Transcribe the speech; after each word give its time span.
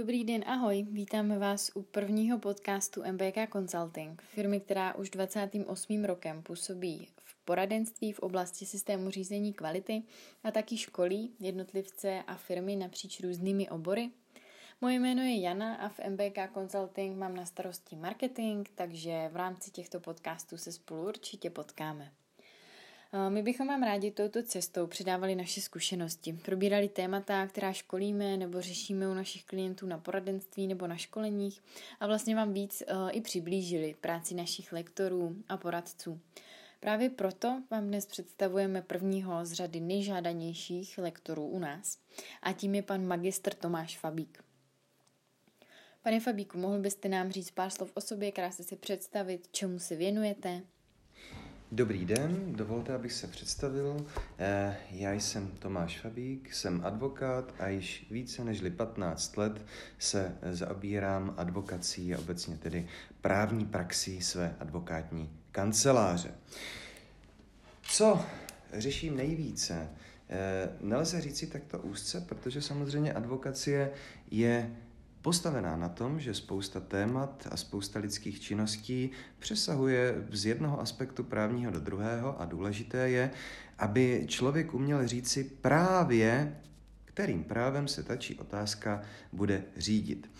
Dobrý 0.00 0.24
den, 0.24 0.44
ahoj. 0.46 0.86
Vítáme 0.90 1.38
vás 1.38 1.70
u 1.74 1.82
prvního 1.82 2.38
podcastu 2.38 3.02
MBK 3.12 3.52
Consulting, 3.52 4.22
firmy, 4.22 4.60
která 4.60 4.94
už 4.94 5.10
28. 5.10 6.04
rokem 6.04 6.42
působí 6.42 7.08
v 7.16 7.44
poradenství 7.44 8.12
v 8.12 8.18
oblasti 8.18 8.66
systému 8.66 9.10
řízení 9.10 9.52
kvality 9.52 10.02
a 10.44 10.50
taky 10.50 10.76
školí 10.76 11.34
jednotlivce 11.40 12.22
a 12.26 12.34
firmy 12.34 12.76
napříč 12.76 13.20
různými 13.20 13.68
obory. 13.68 14.10
Moje 14.80 14.94
jméno 15.00 15.22
je 15.22 15.40
Jana 15.40 15.74
a 15.74 15.88
v 15.88 16.00
MBK 16.08 16.54
Consulting 16.54 17.16
mám 17.16 17.36
na 17.36 17.46
starosti 17.46 17.96
marketing, 17.96 18.68
takže 18.74 19.28
v 19.32 19.36
rámci 19.36 19.70
těchto 19.70 20.00
podcastů 20.00 20.56
se 20.56 20.72
spolu 20.72 21.08
určitě 21.08 21.50
potkáme. 21.50 22.12
My 23.28 23.42
bychom 23.42 23.66
vám 23.66 23.82
rádi 23.82 24.10
touto 24.10 24.42
cestou 24.42 24.86
předávali 24.86 25.34
naše 25.34 25.60
zkušenosti, 25.60 26.32
probírali 26.32 26.88
témata, 26.88 27.46
která 27.46 27.72
školíme 27.72 28.36
nebo 28.36 28.60
řešíme 28.60 29.08
u 29.08 29.14
našich 29.14 29.44
klientů 29.44 29.86
na 29.86 29.98
poradenství 29.98 30.66
nebo 30.66 30.86
na 30.86 30.96
školeních 30.96 31.62
a 32.00 32.06
vlastně 32.06 32.36
vám 32.36 32.52
víc 32.52 32.82
i 33.10 33.20
přiblížili 33.20 33.94
práci 34.00 34.34
našich 34.34 34.72
lektorů 34.72 35.36
a 35.48 35.56
poradců. 35.56 36.20
Právě 36.80 37.10
proto 37.10 37.62
vám 37.70 37.86
dnes 37.86 38.06
představujeme 38.06 38.82
prvního 38.82 39.44
z 39.44 39.52
řady 39.52 39.80
nejžádanějších 39.80 40.98
lektorů 40.98 41.46
u 41.46 41.58
nás 41.58 41.98
a 42.42 42.52
tím 42.52 42.74
je 42.74 42.82
pan 42.82 43.06
magistr 43.06 43.54
Tomáš 43.54 43.98
Fabík. 43.98 44.44
Pane 46.02 46.20
Fabíku, 46.20 46.58
mohl 46.58 46.78
byste 46.78 47.08
nám 47.08 47.30
říct 47.30 47.50
pár 47.50 47.70
slov 47.70 47.92
o 47.94 48.00
sobě, 48.00 48.32
krásně 48.32 48.64
si 48.64 48.76
představit, 48.76 49.48
čemu 49.52 49.78
se 49.78 49.96
věnujete? 49.96 50.62
Dobrý 51.72 52.04
den, 52.04 52.52
dovolte, 52.52 52.94
abych 52.94 53.12
se 53.12 53.26
představil. 53.26 54.06
Eh, 54.38 54.76
já 54.90 55.12
jsem 55.12 55.48
Tomáš 55.48 56.00
Fabík, 56.00 56.54
jsem 56.54 56.80
advokát 56.84 57.54
a 57.58 57.68
již 57.68 58.06
více 58.10 58.44
než 58.44 58.62
15 58.76 59.36
let 59.36 59.66
se 59.98 60.36
zaobírám 60.52 61.34
advokací 61.36 62.14
a 62.14 62.18
obecně 62.18 62.56
tedy 62.56 62.86
právní 63.20 63.66
praxí 63.66 64.22
své 64.22 64.56
advokátní 64.60 65.30
kanceláře. 65.52 66.34
Co 67.82 68.24
řeším 68.72 69.16
nejvíce? 69.16 69.90
Eh, 70.28 70.68
nelze 70.80 71.20
říci 71.20 71.46
takto 71.46 71.78
úzce, 71.78 72.20
protože 72.20 72.62
samozřejmě 72.62 73.12
advokacie 73.12 73.90
je 74.30 74.76
postavená 75.22 75.76
na 75.76 75.88
tom, 75.88 76.20
že 76.20 76.34
spousta 76.34 76.80
témat 76.80 77.48
a 77.50 77.56
spousta 77.56 77.98
lidských 77.98 78.40
činností 78.40 79.10
přesahuje 79.38 80.14
z 80.30 80.46
jednoho 80.46 80.80
aspektu 80.80 81.24
právního 81.24 81.70
do 81.70 81.80
druhého 81.80 82.40
a 82.40 82.44
důležité 82.44 83.10
je, 83.10 83.30
aby 83.78 84.24
člověk 84.28 84.74
uměl 84.74 85.06
říci 85.06 85.44
právě, 85.44 86.56
kterým 87.04 87.44
právem 87.44 87.88
se 87.88 88.02
tačí 88.02 88.34
otázka 88.34 89.02
bude 89.32 89.62
řídit. 89.76 90.30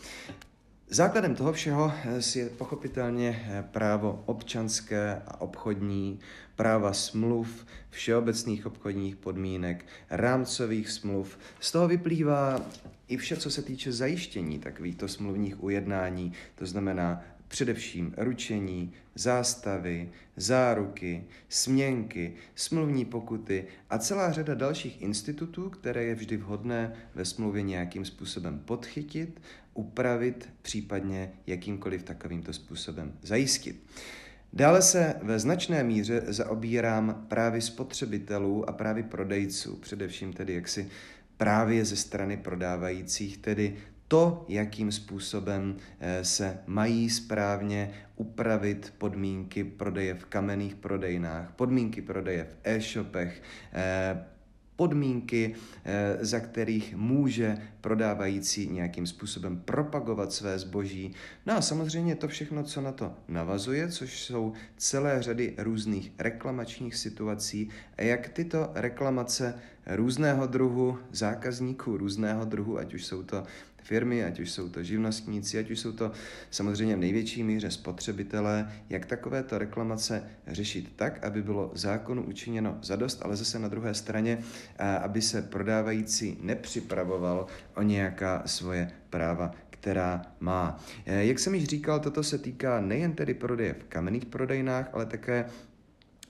Základem 0.92 1.34
toho 1.34 1.52
všeho 1.52 1.92
je 2.34 2.48
pochopitelně 2.48 3.62
právo 3.70 4.22
občanské 4.26 5.22
a 5.26 5.40
obchodní, 5.40 6.20
práva 6.56 6.92
smluv, 6.92 7.66
všeobecných 7.90 8.66
obchodních 8.66 9.16
podmínek, 9.16 9.86
rámcových 10.10 10.90
smluv. 10.90 11.38
Z 11.60 11.72
toho 11.72 11.88
vyplývá 11.88 12.60
i 13.11 13.16
vše, 13.16 13.36
co 13.36 13.50
se 13.50 13.62
týče 13.62 13.92
zajištění 13.92 14.58
takovýchto 14.58 15.08
smluvních 15.08 15.62
ujednání, 15.62 16.33
to 16.55 16.66
znamená 16.66 17.22
především 17.48 18.14
ručení, 18.16 18.92
zástavy, 19.14 20.11
záruky, 20.36 21.25
směnky, 21.48 22.34
smluvní 22.55 23.05
pokuty 23.05 23.64
a 23.91 23.98
celá 23.98 24.33
řada 24.33 24.55
dalších 24.55 25.03
institutů, 25.03 25.70
které 25.70 26.05
je 26.05 26.14
vždy 26.14 26.36
vhodné 26.36 26.92
ve 27.14 27.25
smluvě 27.25 27.62
nějakým 27.62 28.05
způsobem 28.05 28.62
podchytit, 28.64 29.41
upravit, 29.75 30.48
případně 30.62 31.33
jakýmkoliv 31.47 32.03
takovýmto 32.03 32.53
způsobem 32.53 33.12
zajistit. 33.22 33.83
Dále 34.53 34.83
se 34.83 35.14
ve 35.22 35.38
značné 35.38 35.84
míře 35.84 36.22
zaobírám 36.27 37.26
právě 37.28 37.60
spotřebitelů 37.60 38.69
a 38.69 38.72
právě 38.72 39.03
prodejců, 39.03 39.76
především 39.76 40.32
tedy 40.32 40.54
jaksi 40.54 40.91
právě 41.40 41.84
ze 41.84 41.96
strany 41.96 42.36
prodávajících, 42.36 43.38
tedy 43.38 43.76
to, 44.08 44.44
jakým 44.48 44.92
způsobem 44.92 45.76
eh, 46.00 46.24
se 46.24 46.58
mají 46.66 47.10
správně 47.10 47.90
upravit 48.16 48.92
podmínky 48.98 49.64
prodeje 49.64 50.14
v 50.14 50.24
kamenných 50.24 50.74
prodejnách, 50.74 51.52
podmínky 51.56 52.02
prodeje 52.02 52.44
v 52.44 52.56
e-shopech, 52.64 53.42
eh, 53.72 54.24
podmínky, 54.80 55.54
eh, 55.84 56.18
za 56.20 56.41
kterých 56.41 56.96
může 56.96 57.58
prodávající 57.80 58.68
nějakým 58.68 59.06
způsobem 59.06 59.60
propagovat 59.60 60.32
své 60.32 60.58
zboží. 60.58 61.12
No 61.46 61.56
a 61.56 61.60
samozřejmě 61.60 62.16
to 62.16 62.28
všechno, 62.28 62.62
co 62.64 62.80
na 62.80 62.92
to 62.92 63.12
navazuje, 63.28 63.88
což 63.88 64.22
jsou 64.22 64.52
celé 64.76 65.22
řady 65.22 65.54
různých 65.58 66.12
reklamačních 66.19 66.96
situací 66.96 67.69
jak 67.98 68.28
tyto 68.28 68.70
reklamace 68.74 69.54
různého 69.86 70.46
druhu 70.46 70.98
zákazníků, 71.12 71.96
různého 71.96 72.44
druhu, 72.44 72.78
ať 72.78 72.94
už 72.94 73.04
jsou 73.04 73.22
to 73.22 73.44
firmy, 73.82 74.24
ať 74.24 74.41
už 74.41 74.50
jsou 74.50 74.68
to 74.68 74.82
živnostníci, 74.82 75.58
ať 75.58 75.70
už 75.70 75.80
jsou 75.80 75.92
to 75.92 76.12
samozřejmě 76.50 76.96
v 76.96 76.98
největší 76.98 77.42
míře 77.42 77.70
spotřebitelé, 77.70 78.72
jak 78.88 79.06
takovéto 79.06 79.58
reklamace 79.58 80.22
řešit 80.46 80.92
tak, 80.96 81.24
aby 81.24 81.42
bylo 81.42 81.70
zákonu 81.74 82.22
učiněno 82.22 82.78
zadost, 82.82 83.22
ale 83.24 83.36
zase 83.36 83.58
na 83.58 83.69
druhé 83.69 83.94
straně, 83.94 84.38
aby 85.02 85.22
se 85.22 85.42
prodávající 85.42 86.38
nepřipravoval 86.40 87.46
o 87.76 87.82
nějaká 87.82 88.42
svoje 88.46 88.90
práva, 89.10 89.54
která 89.70 90.22
má. 90.40 90.80
E, 91.06 91.24
jak 91.24 91.38
jsem 91.38 91.54
již 91.54 91.64
říkal, 91.64 92.00
toto 92.00 92.22
se 92.22 92.38
týká 92.38 92.80
nejen 92.80 93.12
tedy 93.12 93.34
prodeje 93.34 93.74
v 93.74 93.84
kamenných 93.84 94.26
prodejnách, 94.26 94.90
ale 94.92 95.06
také 95.06 95.44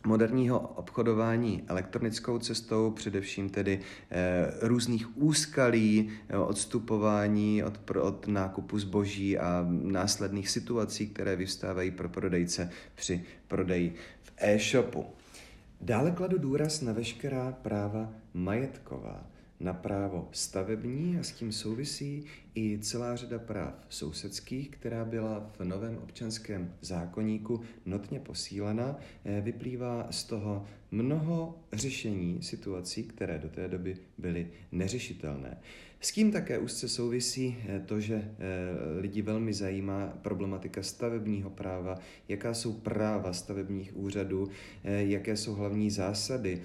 moderního 0.06 0.58
obchodování 0.60 1.62
elektronickou 1.66 2.38
cestou, 2.38 2.90
především 2.90 3.50
tedy 3.50 3.80
e, 4.10 4.52
různých 4.60 5.18
úskalí, 5.18 6.10
e, 6.28 6.36
odstupování 6.36 7.64
od, 7.64 7.90
od 8.00 8.26
nákupu 8.28 8.78
zboží 8.78 9.38
a 9.38 9.66
následných 9.70 10.50
situací, 10.50 11.08
které 11.08 11.36
vyvstávají 11.36 11.90
pro 11.90 12.08
prodejce 12.08 12.70
při 12.94 13.24
prodeji 13.48 13.94
v 14.22 14.32
e-shopu. 14.36 15.06
Dále 15.80 16.10
kladu 16.10 16.38
důraz 16.38 16.80
na 16.80 16.92
veškerá 16.92 17.52
práva 17.52 18.12
majetková 18.34 19.26
na 19.60 19.72
právo 19.72 20.28
stavební 20.32 21.18
a 21.20 21.22
s 21.22 21.32
tím 21.32 21.52
souvisí 21.52 22.24
i 22.54 22.78
celá 22.78 23.16
řada 23.16 23.38
práv 23.38 23.74
sousedských, 23.88 24.70
která 24.70 25.04
byla 25.04 25.50
v 25.58 25.64
novém 25.64 25.98
občanském 25.98 26.74
zákoníku 26.80 27.60
notně 27.86 28.20
posílena. 28.20 28.96
Eh, 29.24 29.40
vyplývá 29.40 30.06
z 30.10 30.24
toho 30.24 30.64
mnoho 30.90 31.58
řešení 31.72 32.42
situací, 32.42 33.02
které 33.02 33.38
do 33.38 33.48
té 33.48 33.68
doby 33.68 33.96
byly 34.18 34.50
neřešitelné. 34.72 35.58
S 36.00 36.12
tím 36.12 36.32
také 36.32 36.58
úzce 36.58 36.88
souvisí 36.88 37.56
eh, 37.68 37.80
to, 37.86 38.00
že 38.00 38.14
eh, 38.14 38.34
lidi 39.00 39.22
velmi 39.22 39.52
zajímá 39.52 40.06
problematika 40.22 40.82
stavebního 40.82 41.50
práva, 41.50 41.98
jaká 42.28 42.54
jsou 42.54 42.72
práva 42.72 43.32
stavebních 43.32 43.96
úřadů, 43.96 44.48
jaké 44.84 45.36
jsou 45.36 45.54
hlavní 45.54 45.90
zásady 45.90 46.62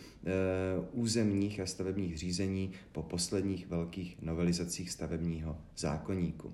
územních 0.91 1.59
a 1.59 1.65
stavebních 1.65 2.17
řízení 2.17 2.71
po 2.91 3.03
posledních 3.03 3.67
velkých 3.67 4.21
novelizacích 4.21 4.91
stavebního 4.91 5.57
zákoníku. 5.77 6.53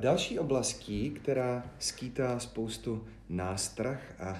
Další 0.00 0.38
oblastí, 0.38 1.10
která 1.10 1.64
skýtá 1.78 2.38
spoustu 2.38 3.04
nástrah 3.28 4.20
a 4.20 4.38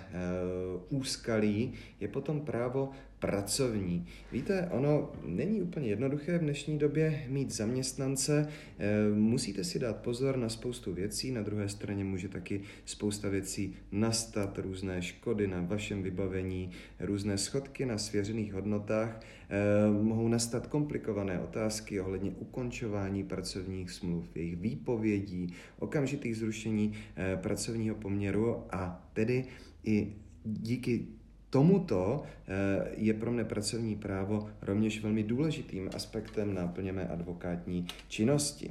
úskalí, 0.89 1.73
je 2.01 2.09
potom 2.09 2.41
právo 2.41 2.91
pracovní. 3.23 4.07
Víte, 4.33 4.69
ono 4.71 5.13
není 5.25 5.63
úplně 5.63 5.89
jednoduché 5.89 6.39
v 6.39 6.41
dnešní 6.41 6.79
době 6.79 7.25
mít 7.29 7.51
zaměstnance. 7.51 8.49
Eh, 8.79 9.15
musíte 9.15 9.65
si 9.65 9.79
dát 9.79 9.97
pozor 9.97 10.37
na 10.37 10.49
spoustu 10.49 10.93
věcí, 10.93 11.31
na 11.31 11.43
druhé 11.43 11.69
straně 11.69 12.05
může 12.05 12.29
taky 12.29 12.61
spousta 12.85 13.29
věcí 13.29 13.75
nastat, 13.93 14.59
různé 14.59 15.03
škody 15.03 15.47
na 15.47 15.61
vašem 15.61 16.03
vybavení, 16.03 16.71
různé 17.01 17.39
schodky 17.39 17.87
na 17.87 17.99
svěřených 17.99 18.53
hodnotách, 18.53 19.21
eh, 19.21 20.03
mohou 20.03 20.29
nastat 20.29 20.67
komplikované 20.67 21.41
otázky 21.41 22.01
ohledně 22.01 22.31
ukončování 22.31 23.25
pracovních 23.25 23.91
smluv, 23.91 24.25
jejich 24.35 24.57
výpovědí, 24.57 25.55
okamžitých 25.79 26.37
zrušení 26.37 26.93
eh, 27.17 27.39
pracovního 27.43 27.95
poměru 27.95 28.65
a 28.71 29.11
tedy 29.13 29.45
i 29.85 30.13
díky 30.45 31.07
tomuto 31.53 32.25
eh, 32.25 32.89
je 32.97 33.15
pro 33.15 33.29
mne 33.29 33.45
pracovní 33.45 33.97
právo 33.97 34.49
rovněž 34.63 35.03
velmi 35.03 35.23
důležitým 35.23 35.91
aspektem 35.95 36.55
náplně 36.55 36.93
mé 36.93 37.09
advokátní 37.09 37.87
činnosti. 38.09 38.71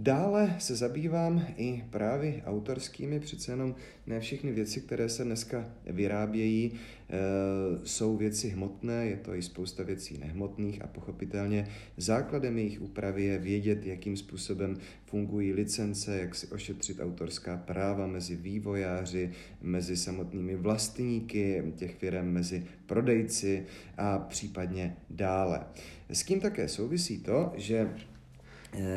Dále 0.00 0.56
se 0.58 0.76
zabývám 0.76 1.46
i 1.56 1.84
právě 1.90 2.42
autorskými, 2.46 3.20
přece 3.20 3.52
jenom 3.52 3.74
ne 4.06 4.20
všechny 4.20 4.52
věci, 4.52 4.80
které 4.80 5.08
se 5.08 5.24
dneska 5.24 5.68
vyrábějí, 5.86 6.72
eh, 6.72 7.16
jsou 7.84 8.16
věci 8.16 8.48
hmotné, 8.48 9.06
je 9.06 9.16
to 9.16 9.34
i 9.34 9.42
spousta 9.42 9.82
věcí 9.82 10.18
nehmotných 10.18 10.82
a 10.82 10.86
pochopitelně 10.86 11.68
základem 11.96 12.58
jejich 12.58 12.80
úpravy 12.80 13.24
je 13.24 13.38
vědět, 13.38 13.86
jakým 13.86 14.16
způsobem 14.16 14.76
fungují 15.04 15.52
licence, 15.52 16.18
jak 16.18 16.34
si 16.34 16.46
ošetřit 16.46 17.00
autorská 17.00 17.56
práva 17.56 18.06
mezi 18.06 18.36
vývojáři, 18.36 19.30
mezi 19.62 19.96
samotnými 19.96 20.56
vlastníky 20.56 21.62
těch 21.76 21.94
firm, 21.96 22.26
mezi 22.26 22.66
prodejci 22.86 23.66
a 23.96 24.18
případně 24.18 24.96
dále. 25.10 25.66
S 26.10 26.22
tím 26.22 26.40
také 26.40 26.68
souvisí 26.68 27.18
to, 27.18 27.52
že 27.56 27.88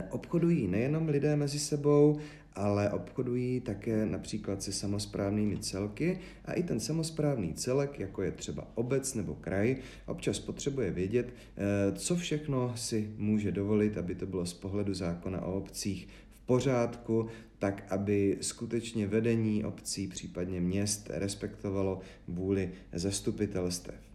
obchodují 0.09 0.67
nejenom 0.67 1.09
lidé 1.09 1.35
mezi 1.35 1.59
sebou, 1.59 2.19
ale 2.53 2.89
obchodují 2.89 3.61
také 3.61 4.05
například 4.05 4.63
se 4.63 4.71
samozprávnými 4.71 5.57
celky 5.57 6.19
a 6.45 6.53
i 6.53 6.63
ten 6.63 6.79
samozprávný 6.79 7.53
celek, 7.53 7.99
jako 7.99 8.21
je 8.21 8.31
třeba 8.31 8.67
obec 8.75 9.13
nebo 9.13 9.35
kraj, 9.35 9.75
občas 10.05 10.39
potřebuje 10.39 10.91
vědět, 10.91 11.33
eh, 11.57 11.91
co 11.91 12.15
všechno 12.15 12.73
si 12.77 13.13
může 13.17 13.51
dovolit, 13.51 13.97
aby 13.97 14.15
to 14.15 14.25
bylo 14.25 14.45
z 14.45 14.53
pohledu 14.53 14.93
zákona 14.93 15.41
o 15.41 15.57
obcích 15.57 16.07
v 16.29 16.45
pořádku, 16.45 17.27
tak 17.59 17.83
aby 17.89 18.37
skutečně 18.41 19.07
vedení 19.07 19.65
obcí, 19.65 20.07
případně 20.07 20.61
měst, 20.61 21.09
respektovalo 21.13 21.99
vůli 22.27 22.71
zastupitelstev. 22.93 24.10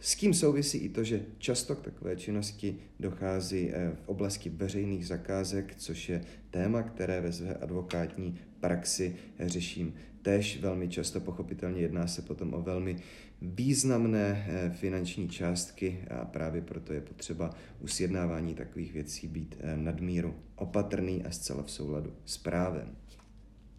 S 0.00 0.16
tím 0.16 0.34
souvisí 0.34 0.78
i 0.78 0.88
to, 0.88 1.04
že 1.04 1.24
často 1.38 1.76
k 1.76 1.82
takové 1.82 2.16
činnosti 2.16 2.76
dochází 3.00 3.70
eh, 3.70 3.90
v 4.04 4.08
oblasti 4.08 4.50
veřejných 4.50 5.06
zakázek, 5.06 5.74
což 5.76 6.08
je 6.08 6.24
téma, 6.50 6.82
které 6.82 7.20
ve 7.20 7.32
své 7.32 7.54
advokátní 7.54 8.38
praxi 8.60 9.16
řeším 9.40 9.94
tež 10.22 10.60
velmi 10.60 10.88
často. 10.88 11.20
Pochopitelně 11.20 11.80
jedná 11.80 12.06
se 12.06 12.22
potom 12.22 12.54
o 12.54 12.62
velmi 12.62 12.96
významné 13.42 14.46
eh, 14.48 14.70
finanční 14.74 15.28
částky 15.28 16.04
a 16.10 16.24
právě 16.24 16.62
proto 16.62 16.92
je 16.92 17.00
potřeba 17.00 17.54
u 17.80 17.86
sjednávání 17.86 18.54
takových 18.54 18.92
věcí 18.92 19.28
být 19.28 19.56
eh, 19.60 19.76
nadmíru 19.76 20.34
opatrný 20.56 21.24
a 21.24 21.30
zcela 21.30 21.62
v 21.62 21.70
souladu 21.70 22.12
s 22.24 22.38
právem. 22.38 22.96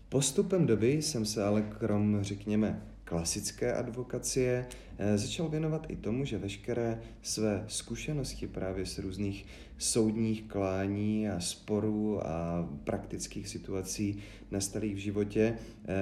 Postupem 0.09 0.65
doby 0.65 1.01
jsem 1.01 1.25
se 1.25 1.43
ale 1.43 1.61
krom, 1.61 2.17
řekněme, 2.21 2.81
klasické 3.09 3.73
advokacie 3.73 4.65
eh, 4.97 5.17
začal 5.17 5.49
věnovat 5.49 5.85
i 5.89 5.95
tomu, 5.95 6.25
že 6.25 6.37
veškeré 6.37 7.01
své 7.21 7.65
zkušenosti 7.67 8.47
právě 8.47 8.85
z 8.85 8.99
různých 8.99 9.45
soudních 9.77 10.43
klání 10.43 11.29
a 11.29 11.39
sporů 11.39 12.27
a 12.27 12.69
praktických 12.83 13.47
situací 13.47 14.17
nastalých 14.51 14.95
v 14.95 14.97
životě 14.97 15.57
eh, 15.57 15.95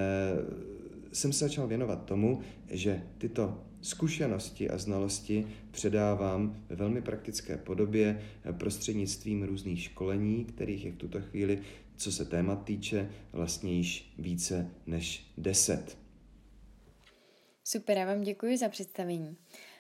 jsem 1.12 1.33
se 1.33 1.45
začal 1.45 1.68
věnovat 1.68 2.06
tomu, 2.06 2.42
že 2.69 3.04
tyto 3.18 3.63
zkušenosti 3.81 4.69
a 4.69 4.77
znalosti 4.77 5.48
předávám 5.71 6.56
ve 6.69 6.75
velmi 6.75 7.01
praktické 7.01 7.57
podobě 7.57 8.21
eh, 8.44 8.54
prostřednictvím 8.54 9.44
různých 9.44 9.81
školení, 9.81 10.45
kterých 10.45 10.86
je 10.86 10.92
v 10.92 10.98
tuto 10.98 11.21
chvíli, 11.21 11.59
co 11.95 12.12
se 12.12 12.25
témat 12.25 12.63
týče, 12.63 13.09
vlastně 13.33 13.74
již 13.74 14.13
více 14.18 14.71
než 14.88 15.31
deset. 15.38 16.06
Super, 17.69 17.97
já 17.97 18.05
vám 18.05 18.21
děkuji 18.21 18.57
za 18.57 18.69
představení. 18.69 19.37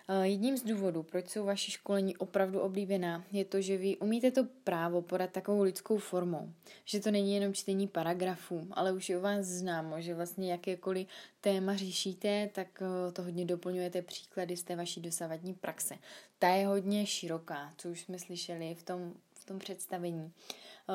Eh, 0.07 0.27
jedním 0.27 0.57
z 0.57 0.63
důvodů, 0.63 1.03
proč 1.03 1.29
jsou 1.29 1.45
vaši 1.45 1.71
školení 1.71 2.17
opravdu 2.17 2.59
oblíbená, 2.59 3.25
je 3.31 3.45
to, 3.45 3.61
že 3.61 3.77
vy 3.77 3.97
umíte 3.97 4.31
to 4.31 4.47
právo 4.63 5.01
podat 5.01 5.29
takovou 5.29 5.61
lidskou 5.61 5.97
formou. 5.97 6.53
Že 6.85 6.99
to 6.99 7.11
není 7.11 7.33
jenom 7.33 7.53
čtení 7.53 7.87
paragrafů, 7.87 8.67
ale 8.71 8.91
už 8.91 9.09
je 9.09 9.17
o 9.17 9.21
vás 9.21 9.45
známo, 9.45 10.01
že 10.01 10.15
vlastně 10.15 10.51
jakékoliv 10.51 11.07
téma 11.41 11.75
řešíte, 11.75 12.49
tak 12.53 12.81
eh, 12.81 13.11
to 13.11 13.23
hodně 13.23 13.45
doplňujete 13.45 14.01
příklady 14.01 14.57
z 14.57 14.63
té 14.63 14.75
vaší 14.75 15.01
dosavadní 15.01 15.53
praxe. 15.53 15.95
Ta 16.39 16.49
je 16.49 16.67
hodně 16.67 17.05
široká, 17.05 17.73
co 17.77 17.89
už 17.89 18.01
jsme 18.01 18.19
slyšeli 18.19 18.75
v 18.75 18.83
tom, 18.83 19.13
tom 19.47 19.59
představení. 19.59 20.31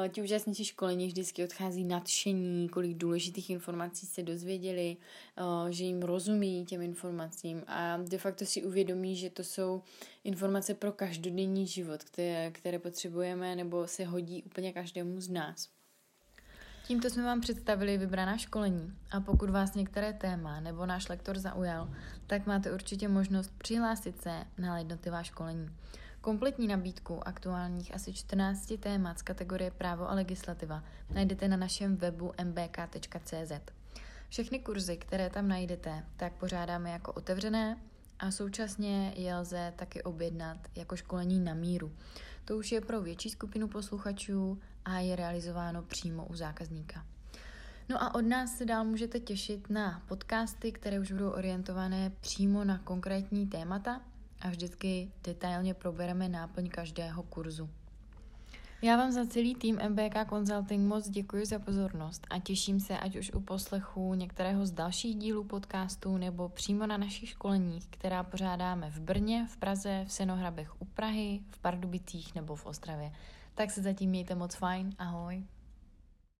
Eh, 0.04 0.08
ti 0.08 0.22
účastníci 0.22 0.64
školení 0.64 1.06
vždycky 1.06 1.44
odchází 1.44 1.84
nadšení, 1.84 2.68
kolik 2.68 2.96
důležitých 2.96 3.50
informací 3.50 4.06
se 4.06 4.22
dozvěděli, 4.22 4.96
eh, 5.36 5.72
že 5.72 5.84
jim 5.84 6.02
rozumí 6.02 6.64
těm 6.64 6.82
informacím 6.82 7.62
a 7.66 7.96
de 7.96 8.18
facto 8.18 8.44
si 8.44 8.62
uvědomí, 8.62 9.16
že 9.16 9.30
to 9.30 9.44
jsou 9.44 9.82
informace 10.24 10.74
pro 10.74 10.92
každodenní 10.92 11.66
život, 11.66 12.04
které, 12.04 12.50
které 12.50 12.78
potřebujeme 12.78 13.56
nebo 13.56 13.86
se 13.86 14.04
hodí 14.04 14.42
úplně 14.42 14.72
každému 14.72 15.20
z 15.20 15.28
nás. 15.28 15.68
Tímto 16.86 17.10
jsme 17.10 17.22
vám 17.22 17.40
představili 17.40 17.98
vybraná 17.98 18.36
školení 18.36 18.92
a 19.10 19.20
pokud 19.20 19.50
vás 19.50 19.74
některé 19.74 20.12
téma 20.12 20.60
nebo 20.60 20.86
náš 20.86 21.08
lektor 21.08 21.38
zaujal, 21.38 21.90
tak 22.26 22.46
máte 22.46 22.72
určitě 22.72 23.08
možnost 23.08 23.52
přihlásit 23.58 24.22
se 24.22 24.44
na 24.58 24.78
jednotlivá 24.78 25.22
školení. 25.22 25.70
Kompletní 26.22 26.68
nabídku 26.68 27.28
aktuálních 27.28 27.94
asi 27.94 28.12
14 28.12 28.72
témat 28.80 29.18
z 29.18 29.22
kategorie 29.22 29.70
právo 29.70 30.10
a 30.10 30.14
legislativa 30.14 30.84
najdete 31.14 31.48
na 31.48 31.56
našem 31.56 31.96
webu 31.96 32.32
mbk.cz. 32.44 33.52
Všechny 34.28 34.58
kurzy, 34.58 34.96
které 34.96 35.30
tam 35.30 35.48
najdete, 35.48 36.04
tak 36.16 36.32
pořádáme 36.32 36.90
jako 36.90 37.12
otevřené 37.12 37.76
a 38.18 38.30
současně 38.30 39.12
je 39.16 39.36
lze 39.36 39.72
taky 39.76 40.02
objednat 40.02 40.58
jako 40.76 40.96
školení 40.96 41.40
na 41.40 41.54
míru. 41.54 41.92
To 42.44 42.56
už 42.56 42.72
je 42.72 42.80
pro 42.80 43.02
větší 43.02 43.30
skupinu 43.30 43.68
posluchačů 43.68 44.60
a 44.84 44.98
je 44.98 45.16
realizováno 45.16 45.82
přímo 45.82 46.26
u 46.26 46.34
zákazníka. 46.34 47.06
No 47.88 48.02
a 48.02 48.14
od 48.14 48.22
nás 48.22 48.56
se 48.56 48.64
dál 48.64 48.84
můžete 48.84 49.20
těšit 49.20 49.70
na 49.70 50.02
podcasty, 50.08 50.72
které 50.72 51.00
už 51.00 51.12
budou 51.12 51.30
orientované 51.30 52.12
přímo 52.20 52.64
na 52.64 52.78
konkrétní 52.78 53.46
témata 53.46 54.00
a 54.42 54.48
vždycky 54.48 55.10
detailně 55.24 55.74
probereme 55.74 56.28
náplň 56.28 56.68
každého 56.68 57.22
kurzu. 57.22 57.70
Já 58.84 58.96
vám 58.96 59.12
za 59.12 59.26
celý 59.26 59.54
tým 59.54 59.78
MBK 59.88 60.28
Consulting 60.28 60.88
moc 60.88 61.08
děkuji 61.08 61.46
za 61.46 61.58
pozornost 61.58 62.26
a 62.30 62.38
těším 62.38 62.80
se, 62.80 62.98
ať 62.98 63.16
už 63.16 63.32
u 63.32 63.40
poslechu 63.40 64.14
některého 64.14 64.66
z 64.66 64.70
dalších 64.70 65.16
dílů 65.16 65.44
podcastu 65.44 66.16
nebo 66.16 66.48
přímo 66.48 66.86
na 66.86 66.96
našich 66.96 67.28
školeních, 67.28 67.86
která 67.90 68.22
pořádáme 68.22 68.90
v 68.90 69.00
Brně, 69.00 69.46
v 69.50 69.56
Praze, 69.56 70.04
v 70.06 70.12
Senohrabech 70.12 70.82
u 70.82 70.84
Prahy, 70.84 71.40
v 71.50 71.58
Pardubicích 71.58 72.34
nebo 72.34 72.56
v 72.56 72.66
Ostravě. 72.66 73.12
Tak 73.54 73.70
se 73.70 73.82
zatím 73.82 74.10
mějte 74.10 74.34
moc 74.34 74.54
fajn. 74.54 74.94
Ahoj. 74.98 75.44